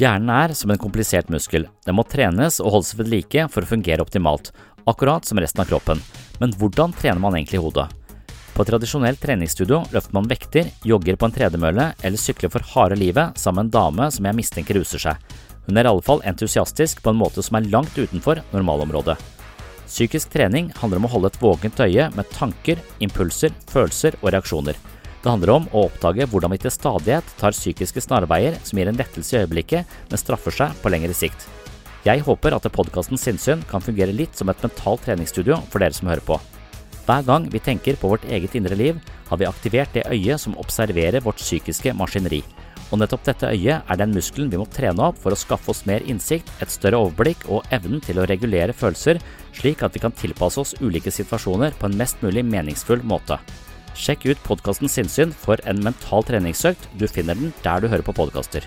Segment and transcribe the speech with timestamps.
[0.00, 1.66] Hjernen er som en komplisert muskel.
[1.84, 4.48] Den må trenes og holdes ved like for å fungere optimalt,
[4.88, 6.00] akkurat som resten av kroppen.
[6.40, 7.84] Men hvordan trener man egentlig hodet?
[8.54, 12.96] På et tradisjonelt treningsstudio løfter man vekter, jogger på en tredemølle eller sykler for harde
[12.96, 15.20] livet sammen med en dame som jeg mistenker ruser seg.
[15.66, 19.18] Hun er i alle fall entusiastisk på en måte som er langt utenfor normalområdet.
[19.84, 24.80] Psykisk trening handler om å holde et våkent øye med tanker, impulser, følelser og reaksjoner.
[25.20, 28.96] Det handler om å oppdage hvordan vi til stadighet tar psykiske snarveier som gir en
[28.96, 31.44] lettelse i øyeblikket, men straffer seg på lengre sikt.
[32.06, 36.08] Jeg håper at podkasten Sinnsyn kan fungere litt som et mentalt treningsstudio for dere som
[36.08, 36.40] hører på.
[37.04, 38.96] Hver gang vi tenker på vårt eget indre liv,
[39.28, 42.40] har vi aktivert det øyet som observerer vårt psykiske maskineri.
[42.90, 45.84] Og nettopp dette øyet er den muskelen vi må trene opp for å skaffe oss
[45.86, 49.20] mer innsikt, et større overblikk og evnen til å regulere følelser,
[49.52, 53.36] slik at vi kan tilpasse oss ulike situasjoner på en mest mulig meningsfull måte.
[53.98, 56.90] Sjekk ut podkasten Sinnsyn for en mental treningsøkt.
[56.98, 58.66] Du finner den der du hører på podkaster.